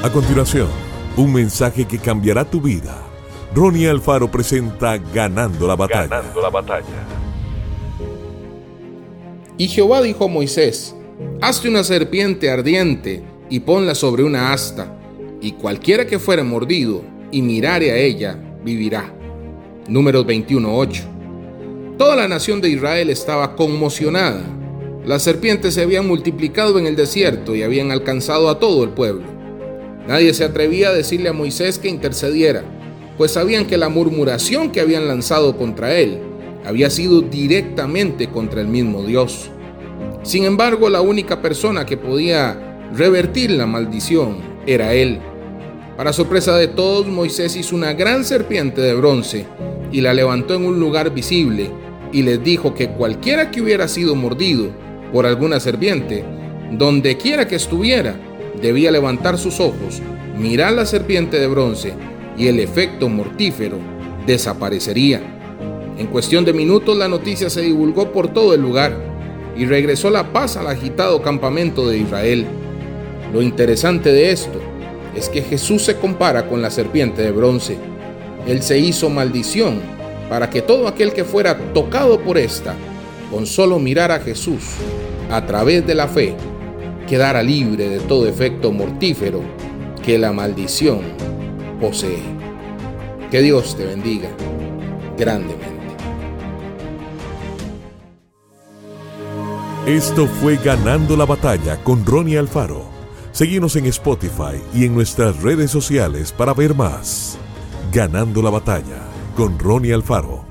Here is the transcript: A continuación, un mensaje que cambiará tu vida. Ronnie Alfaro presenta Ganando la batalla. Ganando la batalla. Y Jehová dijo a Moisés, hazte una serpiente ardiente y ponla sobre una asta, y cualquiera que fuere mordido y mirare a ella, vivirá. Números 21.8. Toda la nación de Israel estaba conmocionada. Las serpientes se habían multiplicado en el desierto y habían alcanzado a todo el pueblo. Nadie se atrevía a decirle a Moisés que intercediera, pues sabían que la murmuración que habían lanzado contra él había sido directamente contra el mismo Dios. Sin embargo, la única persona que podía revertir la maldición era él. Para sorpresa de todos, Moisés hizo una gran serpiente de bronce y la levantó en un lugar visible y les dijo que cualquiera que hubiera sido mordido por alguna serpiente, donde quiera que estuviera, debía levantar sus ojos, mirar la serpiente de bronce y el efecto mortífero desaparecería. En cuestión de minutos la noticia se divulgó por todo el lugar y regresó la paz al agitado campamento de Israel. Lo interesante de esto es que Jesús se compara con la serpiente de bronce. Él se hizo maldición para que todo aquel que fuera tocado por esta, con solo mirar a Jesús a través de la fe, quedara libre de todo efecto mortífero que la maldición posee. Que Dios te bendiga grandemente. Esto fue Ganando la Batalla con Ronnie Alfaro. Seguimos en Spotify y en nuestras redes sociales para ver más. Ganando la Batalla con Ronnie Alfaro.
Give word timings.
A 0.00 0.12
continuación, 0.12 0.68
un 1.16 1.32
mensaje 1.32 1.84
que 1.84 1.98
cambiará 1.98 2.48
tu 2.48 2.60
vida. 2.60 3.02
Ronnie 3.52 3.88
Alfaro 3.88 4.30
presenta 4.30 4.96
Ganando 4.96 5.66
la 5.66 5.74
batalla. 5.74 6.06
Ganando 6.06 6.40
la 6.40 6.50
batalla. 6.50 6.84
Y 9.56 9.66
Jehová 9.66 10.00
dijo 10.00 10.26
a 10.26 10.28
Moisés, 10.28 10.94
hazte 11.40 11.68
una 11.68 11.82
serpiente 11.82 12.48
ardiente 12.48 13.24
y 13.50 13.58
ponla 13.58 13.96
sobre 13.96 14.22
una 14.22 14.52
asta, 14.52 14.96
y 15.40 15.52
cualquiera 15.52 16.06
que 16.06 16.20
fuere 16.20 16.44
mordido 16.44 17.02
y 17.32 17.42
mirare 17.42 17.90
a 17.90 17.96
ella, 17.96 18.38
vivirá. 18.62 19.12
Números 19.88 20.24
21.8. 20.26 21.96
Toda 21.98 22.14
la 22.14 22.28
nación 22.28 22.60
de 22.60 22.68
Israel 22.68 23.10
estaba 23.10 23.56
conmocionada. 23.56 24.44
Las 25.04 25.24
serpientes 25.24 25.74
se 25.74 25.82
habían 25.82 26.06
multiplicado 26.06 26.78
en 26.78 26.86
el 26.86 26.94
desierto 26.94 27.56
y 27.56 27.64
habían 27.64 27.90
alcanzado 27.90 28.48
a 28.48 28.60
todo 28.60 28.84
el 28.84 28.90
pueblo. 28.90 29.37
Nadie 30.08 30.32
se 30.32 30.42
atrevía 30.42 30.88
a 30.88 30.94
decirle 30.94 31.28
a 31.28 31.34
Moisés 31.34 31.78
que 31.78 31.90
intercediera, 31.90 32.64
pues 33.18 33.32
sabían 33.32 33.66
que 33.66 33.76
la 33.76 33.90
murmuración 33.90 34.70
que 34.70 34.80
habían 34.80 35.06
lanzado 35.06 35.58
contra 35.58 35.94
él 35.96 36.18
había 36.64 36.88
sido 36.88 37.20
directamente 37.20 38.30
contra 38.30 38.62
el 38.62 38.68
mismo 38.68 39.02
Dios. 39.02 39.50
Sin 40.22 40.44
embargo, 40.44 40.88
la 40.88 41.02
única 41.02 41.42
persona 41.42 41.84
que 41.84 41.98
podía 41.98 42.78
revertir 42.96 43.50
la 43.50 43.66
maldición 43.66 44.38
era 44.66 44.94
él. 44.94 45.18
Para 45.98 46.14
sorpresa 46.14 46.56
de 46.56 46.68
todos, 46.68 47.06
Moisés 47.06 47.54
hizo 47.54 47.76
una 47.76 47.92
gran 47.92 48.24
serpiente 48.24 48.80
de 48.80 48.94
bronce 48.94 49.46
y 49.92 50.00
la 50.00 50.14
levantó 50.14 50.54
en 50.54 50.64
un 50.64 50.80
lugar 50.80 51.12
visible 51.12 51.70
y 52.12 52.22
les 52.22 52.42
dijo 52.42 52.74
que 52.74 52.88
cualquiera 52.88 53.50
que 53.50 53.60
hubiera 53.60 53.86
sido 53.88 54.14
mordido 54.14 54.70
por 55.12 55.26
alguna 55.26 55.60
serpiente, 55.60 56.24
donde 56.72 57.18
quiera 57.18 57.46
que 57.46 57.56
estuviera, 57.56 58.18
debía 58.60 58.90
levantar 58.90 59.38
sus 59.38 59.60
ojos, 59.60 60.00
mirar 60.38 60.72
la 60.72 60.86
serpiente 60.86 61.38
de 61.38 61.46
bronce 61.46 61.94
y 62.36 62.46
el 62.46 62.60
efecto 62.60 63.08
mortífero 63.08 63.78
desaparecería. 64.26 65.20
En 65.98 66.06
cuestión 66.06 66.44
de 66.44 66.52
minutos 66.52 66.96
la 66.96 67.08
noticia 67.08 67.50
se 67.50 67.62
divulgó 67.62 68.12
por 68.12 68.28
todo 68.32 68.54
el 68.54 68.60
lugar 68.60 68.96
y 69.56 69.66
regresó 69.66 70.10
la 70.10 70.32
paz 70.32 70.56
al 70.56 70.68
agitado 70.68 71.20
campamento 71.22 71.88
de 71.88 71.98
Israel. 71.98 72.46
Lo 73.32 73.42
interesante 73.42 74.12
de 74.12 74.30
esto 74.30 74.60
es 75.16 75.28
que 75.28 75.42
Jesús 75.42 75.82
se 75.82 75.96
compara 75.96 76.46
con 76.46 76.62
la 76.62 76.70
serpiente 76.70 77.22
de 77.22 77.32
bronce. 77.32 77.76
Él 78.46 78.62
se 78.62 78.78
hizo 78.78 79.10
maldición 79.10 79.80
para 80.30 80.48
que 80.48 80.62
todo 80.62 80.86
aquel 80.86 81.12
que 81.12 81.24
fuera 81.24 81.58
tocado 81.72 82.20
por 82.20 82.38
esta, 82.38 82.74
con 83.32 83.46
solo 83.46 83.78
mirar 83.78 84.12
a 84.12 84.20
Jesús 84.20 84.62
a 85.30 85.44
través 85.44 85.86
de 85.86 85.94
la 85.94 86.06
fe, 86.06 86.34
quedara 87.08 87.42
libre 87.42 87.88
de 87.88 88.00
todo 88.00 88.28
efecto 88.28 88.70
mortífero 88.70 89.40
que 90.04 90.18
la 90.18 90.32
maldición 90.32 91.00
posee. 91.80 92.22
Que 93.30 93.40
Dios 93.40 93.76
te 93.76 93.86
bendiga 93.86 94.28
grandemente. 95.16 95.66
Esto 99.86 100.26
fue 100.26 100.56
Ganando 100.56 101.16
la 101.16 101.24
Batalla 101.24 101.82
con 101.82 102.04
Ronnie 102.04 102.38
Alfaro. 102.38 102.84
Seguimos 103.32 103.74
en 103.76 103.86
Spotify 103.86 104.60
y 104.74 104.84
en 104.84 104.94
nuestras 104.94 105.40
redes 105.42 105.70
sociales 105.70 106.30
para 106.30 106.52
ver 106.52 106.74
más. 106.74 107.38
Ganando 107.90 108.42
la 108.42 108.50
Batalla 108.50 109.00
con 109.34 109.58
Ronnie 109.58 109.94
Alfaro. 109.94 110.47